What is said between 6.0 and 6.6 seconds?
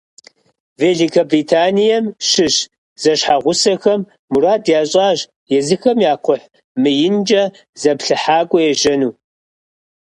я кхъухь